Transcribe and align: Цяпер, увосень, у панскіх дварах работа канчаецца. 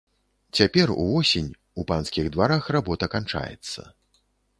Цяпер, 0.59 0.93
увосень, 1.03 1.51
у 1.81 1.85
панскіх 1.91 2.31
дварах 2.37 2.71
работа 2.77 3.11
канчаецца. 3.17 3.81